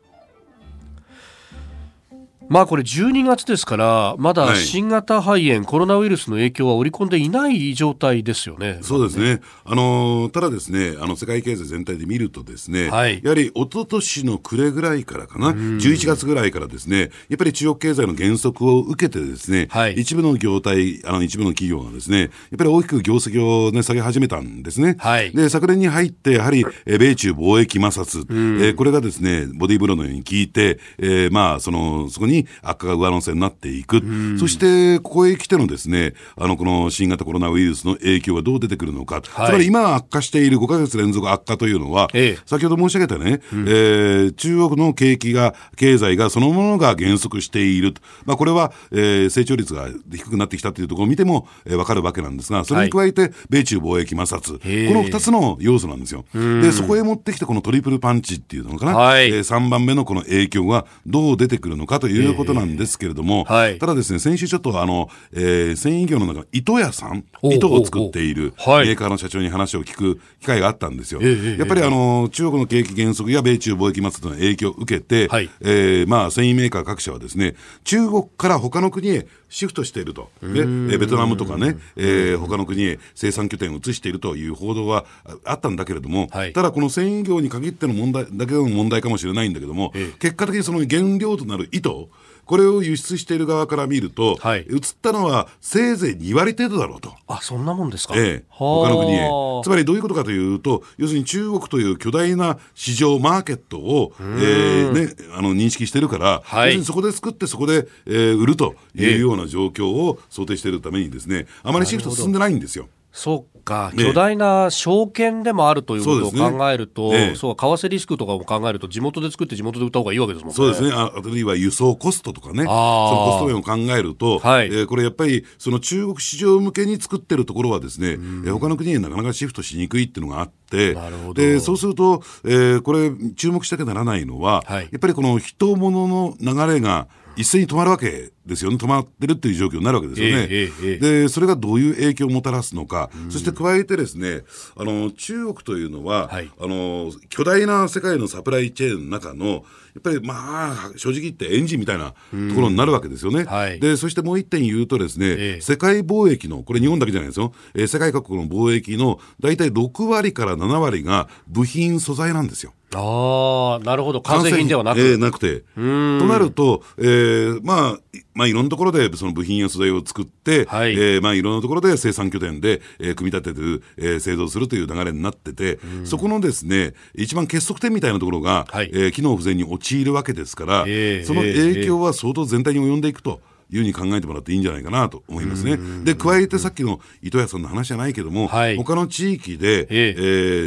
[2.47, 8.79] まあこれ12月ですからまだはい新型肺炎、コロナウイルスの影響は織り込んでいない状態ですよね。
[8.81, 9.41] そうですね。
[9.63, 24.95] あのーただですね、あの、世界経済全体で見るとですね、はいやはり一昨年の暮れぐらいからかな、11月ぐらいからですね、やっぱり中国経済の減速を受けてですね、はい一部の業態、あの、一部の企業がですね、やっぱり大きく業績をね、下げ始めたんですね。
[24.99, 28.25] はいで、昨年に入って、やはり、えー米中貿易摩擦、
[28.65, 34.01] えーこれがですね、ボディーブローのように効いて、えーまあ、その、そこに悪化が上乗せになっていく。
[34.39, 39.15] そして、ここへ来てのですね、あの、この新型コロナウイルスの影響がどう出てくるのか。
[39.15, 48.01] はいつまり今悪化している5ヶ月連続悪化というのは、ええ先ほど申し上げたね、えー中国の景気が、経済がそのものが減速していると。
[48.25, 54.57] まあ、これは、えー成長率が低くなってきたというところを見ても、えーわかるわけなんですが、それに加えて、米中貿易摩擦。
[54.57, 56.25] へえこの2つの要素なんですよ。
[56.33, 63.77] で、そこへ持ってきたこのトリプルパンチっていうのかな、はいえ3番目のこの影響がどう出てくるのかということなんですけれども、はい。
[63.77, 71.21] ただですね、先週ちょっとあの、えー繊維業の中の糸屋さん、糸を作っているメーカーの社長に話を聞く機会があったんですよ。
[71.21, 75.49] やっぱりあの、中国の景気減速や米中貿易摩擦の影響を受けて、はい。
[75.61, 80.29] えーまあ、繊維メーカー各社はですね、中国から他の国へシフトしていると。
[80.41, 86.51] ね、えーベトナムとかね、えー他の国へ生産拠点を移しているという報道はああったんだけれども、はい。
[86.51, 90.17] ただこの繊維業に限っての問題だけの問題かもしれないんだけども、ええ。
[90.19, 92.09] 結果的にその原料となる糸、
[92.45, 97.13] これを輸出している側から見ると、はい移ったのはせいぜい2割程度だろうと。
[97.27, 98.13] あ、そんなもんですか？
[98.15, 99.29] ええ、はあ他の国へ。
[99.63, 112.87] つまりどういうことかというと、要するに中国という巨大な市場、マーケットを、えーね、あの認識してるから、はい要するにそこで作ってそこで、えー売るというような状況を想定しているためにですね、あまりシフト進んでないんですよ。
[113.11, 114.03] そうか、ええ。
[114.05, 120.55] 巨大な証券でもあるということを考えると、そう,、ええ為替リスクとかも考えると、地元で作って地元で売った方がいいわけですもんね。
[120.55, 120.91] そうですね。
[120.93, 122.63] ああるいは輸送コストとかね。
[122.63, 124.67] そのコスト面を考えると、はい。
[124.67, 130.95] えーこれやっぱり、その中国市場向けに作ってるところはですね、えー他の国へなかなかシフトしにくいっていうのがあって、
[131.33, 134.83] で、そうすると、えーこれ注目しなきゃならないのは、はい。
[134.83, 138.77] やっぱりこの人物の流れが一斉に止まるわけですよね。
[138.77, 140.47] 止まってるっていう状況になるわけですよね。
[140.49, 144.43] ええええで、それがどういう影響をもたらすのか、そして加えてですね、
[144.75, 149.47] あの、中国というのは、はいあの、巨大な世界のサプライチェーンの中の、
[149.95, 150.33] やっぱりま
[150.73, 152.15] あ、正直言ってエンジンみたいなと
[152.55, 153.45] ころになるわけですよね。
[153.45, 162.73] はいで、そしてもう一点言うとですね、ええ世界貿易の、これ日本だけじゃないですよ、えー世界各国の貿易の大体6割から7割が部品素材なんですよ。
[162.93, 164.21] ああ、なるほど。
[164.21, 164.99] 完成品ではなく。
[164.99, 165.63] えーなくて。
[165.75, 170.91] となると、えーまあ、いまあ、いろんなところでその部品や素材を作って、はい。
[170.93, 178.89] えーまあ、いろんなところで生産拠点で、えー組み立ててる、えー製造するという流れになってて、そこのですね、一番結束点みたいなところが、はい。
[178.93, 183.39] えー機能不全に陥るわけですから、ええその影響は相当全体に及んでいくと。
[183.71, 185.77] いうふうに考えてもらっていいんじゃないかなと思いますね。
[186.03, 188.77] で、加えてさっきの糸屋さんの話じゃないけども、はい。
[188.77, 190.21] 他の地域で、ええ。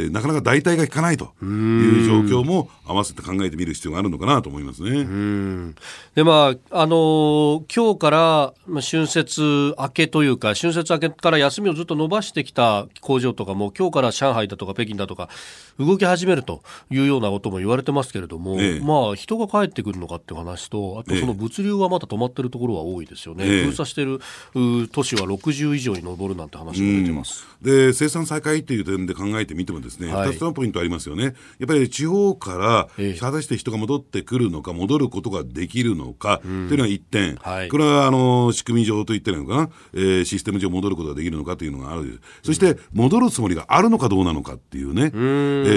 [0.07, 5.73] ーなかなか代替が効かないという状況も合わせて考えてみる必要があるのかなと思いますね。
[6.15, 15.29] で、まあ、あのー今日から、まあ、春節明けというか、春節明けから休みをずっと伸ばしてきた工場とかも、今日から上海だとか北京だとか、
[15.77, 18.79] 動き始めるというようなことも言われてますけれども、ええ。
[18.79, 23.65] まあ、人が帰ってくるのかっていう話と、あとその物流はまだ止まってるところは多い多いですよね、ええ。
[23.65, 27.47] 封鎖しているう都市は60以上に上るなんて話も出てます。
[27.61, 30.29] で生産再開という点で考えてみてもですね、はい。
[30.29, 31.35] 2つのポイントありますよね。
[31.59, 33.19] やっぱり地方からええ。
[33.19, 37.69] 果たして人が戻ってくるのか、戻ることができるのか、というのが1点、はい。
[37.69, 45.17] これはあの仕組み上と言ってるのかな、えーシステム上戻ることができるのかというのがある、そして戻るつもりがあるのかどうなのかっていうね、え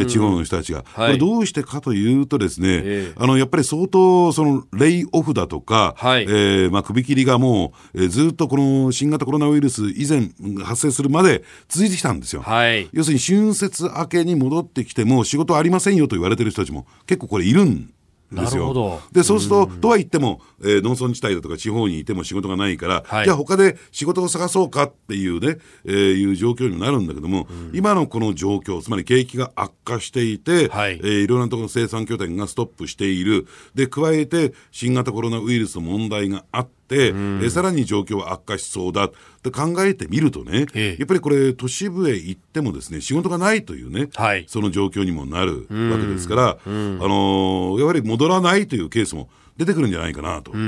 [0.03, 1.07] ー地方の人たちが、はい。
[1.07, 3.13] これどうしてかというとですね、ええ。
[3.17, 6.23] あのやっぱり相当そのレイオフだとか、はい。
[6.25, 10.31] えーまあ、首切りがもう、えーずっとこの新型コロナウイルス以前
[10.65, 12.43] 発生するまで続いてきたんですよ。
[12.43, 17.93] はい要するに春節明けに戻ってきても仕事ありませんよと言われてる人たちも結構これいるん
[18.35, 18.63] ですよ。
[18.63, 19.01] なるほど。
[19.13, 23.25] で、そうすると、とは言っても、えー農村地帯だとか地方にいても仕事がないから、はい。
[23.25, 31.01] じゃあ他で仕事を探そうかっていうね、えーいう状況になるんだけども、今のこの状況、つまり景気が悪化していて、はい。
[31.03, 33.47] えーいろんなところの生産拠点がストップしている。
[33.75, 39.11] で、加えて新型コロナウイルスの問題があって、えーさらに状況は悪化しそうだ
[39.49, 40.97] って考えてみるとね、ええ。
[41.01, 44.45] やっぱりこれ都市部へ行ってもですね、仕事がないというね、はい。
[44.47, 49.29] その状況にもなるわけですから、あのーやはり戻らないというケースも
[49.65, 50.63] 出てくるんじゃないかなと思う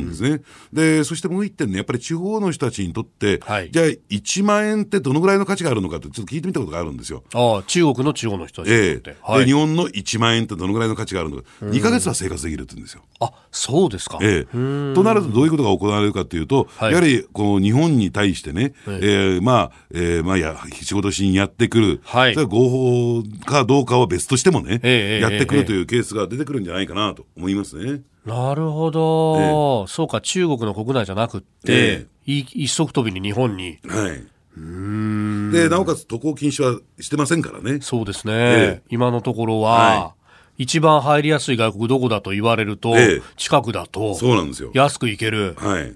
[0.00, 0.40] んですね。
[0.72, 3.70] で、そしてもう一点ね、やっぱり地方の人たちにとって、はい。
[3.70, 7.22] じゃあ1万円ってどのぐらいの価値があるのかってちょっと聞いてみたことがあるんですよ。
[7.34, 9.16] ああ中国の地方の人たちにええ。
[9.22, 9.40] はい。
[9.40, 13.02] で日本の1万円ってどのぐらいの価値があるのか、2ヶ月は生活できるって言うんですよ。
[13.20, 16.92] あそうですか、ええ、となるとどういうことが行われるかというと、はい。
[16.92, 22.34] やはりこう日本に対してね、ええーまあ、えーまあや、仕事しにやってくる、はい。
[22.34, 28.02] それは合法かどうかは別としてもね、ええやってくええるというケースが出てくるんじゃないかなと思いますね。
[28.24, 33.78] なるほど、そうか中国の国内じゃなくって、えい一足飛びに日本に。
[33.86, 34.24] はい。
[35.52, 37.80] で、なおかつ渡航禁止はしてませんからね。
[37.82, 38.82] そうですね、ええ。
[38.88, 40.14] 今のところは、は
[40.56, 43.22] 一番入りやすい外国どこだと言われると、ええ。
[43.36, 44.70] 近くだとそうなんですよ。
[44.72, 45.54] 安く行ける。
[45.58, 45.88] はい。
[45.88, 45.90] い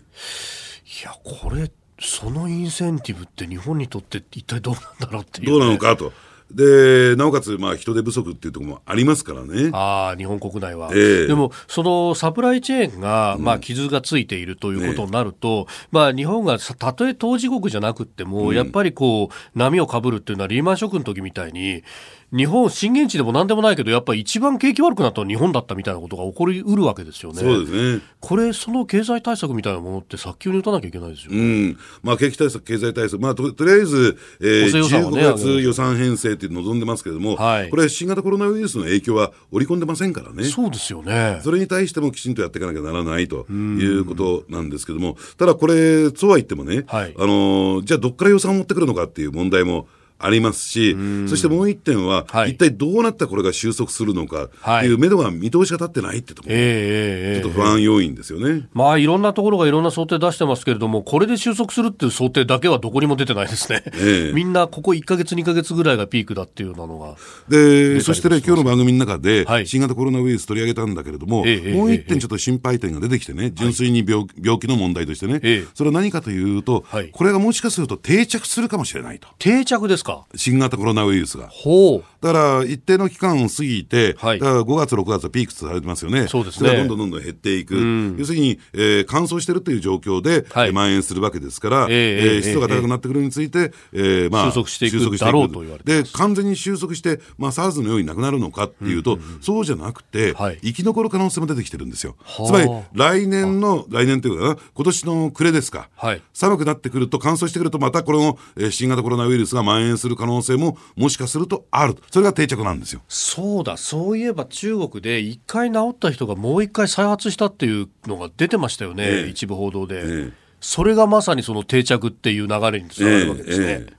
[1.05, 1.71] やこれ
[2.01, 6.13] そのインセンティブって日本にとって一体どうなんだろうっていう、ね、どうなのかと。
[6.51, 9.71] で、なおかつ、まあ、人手不足っていうところもありますからね。
[9.73, 11.27] ああ日本国内は、ええ。
[11.27, 21.83] でもそのサプライチェーンが、まあ、傷がついているということになると、まあ、日本がさたとえ当事国じゃなくっても、やっぱりこう波をかぶるっていうのはリーマンショックの時みたいに
[22.31, 27.41] 日本震源地でもなんでもないけどやっぱり一番景気悪くなったのは日本だったみたいなことが起こりうるわけですよね。
[27.41, 28.03] そうですね。
[28.21, 31.33] これその経済対策みたいなものって早急に打たなきゃいけないですよ。
[31.33, 31.79] うん。
[32.03, 40.45] まあ、景気対策、経済対策、まあ、ととりあえず、えー、ね15月予算編成っていうのを望んでますけれども、はいこれ、新型コロナウイルスの影響は織り込んでませんからね。
[40.45, 41.41] そうですよね。
[41.43, 49.89] それに対してもきちんとやっていかなきゃならないということなんですけども、ただこれ、そうは言ってもね、はいあのーじゃあどっから予算を持ってくるのかっていう問題も
[50.19, 50.97] ありますし、
[51.29, 52.53] そしてもう一点は、はい。
[52.53, 57.43] 一体どうなったらこれが収束するのかはいっていう目処が見通しが立ってないってところ、ええええええ。
[57.43, 58.69] ちょっと不安要因ですよね。
[58.73, 63.83] まあいろんなところがいろんな想定出してますけれども、これで収束するっていう想定だけはどこにも出てないですね。
[63.95, 64.33] ええ。
[64.35, 67.17] みんなここ1ヶ月、2ヶ月ぐらいがピークだっていうようなのが。
[67.49, 69.67] で、そしてね、今日の番組の中で、はい。
[69.67, 71.75] 新型コロナウイルス取り上げたんだけれども、ええ。
[71.75, 75.69] もう一ええ点ちょっと心配点が出てきてね、純粋に病,、病気の問題としてね、ええ。
[75.75, 77.09] それは何かというと、はい。
[77.11, 79.29] これがもしかすると定着するかもしれないと。
[79.39, 80.27] 定着ですか？
[80.35, 81.49] 新型コロナウイルスが。
[81.49, 82.05] ほう。
[82.21, 86.27] だから、一定の期間を過ぎて、はいだから5月、6月はピークとされてますよね。
[86.27, 87.75] そうですねれがどんどんどんどん減っていく。
[88.19, 102.17] 要するに、えー乾燥してるという状況で、はいえー蔓延するわけですから、ええええ湿度が高くなってくるについて、えーまあ、収束していくだろうと言われてで、完全に収束して、まあ、SARS のようになくなるのかっていうと、そうじゃなくて、はい生き残る可能性も出てきてるんですよ。
[102.23, 105.89] はあつまり、来年の、来年というかな、今年の暮れですか。
[105.97, 111.97] はい寒くなってくると、乾燥してくると、またこの、えー新型コロナウイルスが蔓延する可能性も、もしかするとある。
[112.11, 113.03] それが定着なんですよ。
[113.09, 119.29] そうだ、そういえば中国で1回治った人がもう1回再発したっていうのが出てましたよね、ええ。
[119.29, 120.33] 一部報道で、ええ。
[120.61, 123.67] それがまさにその定着っていう流れにつながるわけですね。
[123.67, 123.99] ええ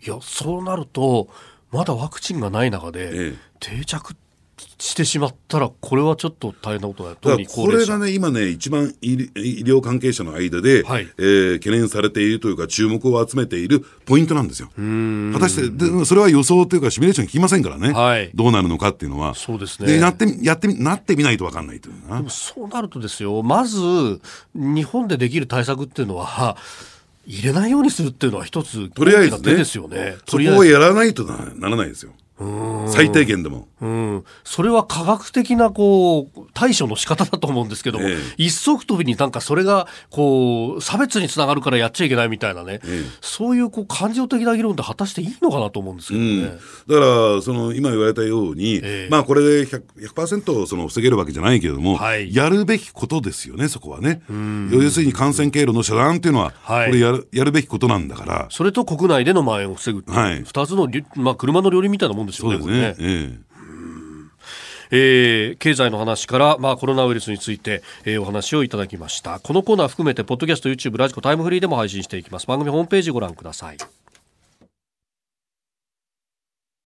[0.00, 1.28] いや、そうなると、
[1.72, 3.36] まだワクチンがない中で、ええ。
[3.60, 4.14] 定着
[4.78, 7.46] してしまったら、これはちょっと大変なことだよ。
[7.48, 14.68] これがね、今ね、一番医医療関係者の間で、はいえー懸念されているというか、注目を集めているポイントなんですよ。
[14.68, 19.34] 果たして、でそれは予想というか、シミュレーション聞きませんからね、はいどうなるのかっていうのは。
[19.34, 22.30] そうですねでやってみ、やってみ、なってみないと分かんないというなでも。
[22.30, 23.78] そうなるとですよ、まず
[24.54, 26.56] 日本でできる対策っていうのは、
[27.26, 30.16] 入れないようにするっていうのは一つとりあえずねですよね。
[30.26, 30.38] そ。
[30.38, 32.12] こをやらないとなならないですよ。
[32.88, 33.68] 最低限でも。
[33.80, 38.16] うん、それは科学的なこう対処の仕方だと思うんですけども、ええ。
[38.36, 43.10] 一足飛びになんかそれがこう差別につながるからやっちゃいけないみたいなね、ええ。
[43.20, 46.58] そういうこう感情的な議論って果たしていいのかなと思うんですけどね。
[46.86, 47.00] だか
[47.36, 49.08] ら、その今言われたように、ええ。
[49.10, 52.32] まあこれで 100%, 100%その防げるわけじゃないけれども、はい。
[52.32, 54.22] やるべきことですよね、そこはね。
[54.70, 56.86] 要するに感染経路の遮断っていうのは、はい。
[56.88, 60.44] これやるやるべきことなんだから、それと国内での蔓延を防ぐはい。
[60.44, 62.80] 二つのり、まあ、車の両輪みたいなもんですよね、そうですね。
[62.80, 63.48] ねええ
[64.90, 69.40] えー経済の話から、まあ、コロナウイルスについて、えーお話をいただきました。
[69.40, 72.46] このコーナー含めて、ポッドキャスト、YouTube、ラジコ、タイムフリーでも配信していきます。
[72.46, 73.76] 番組ホームページご覧ください。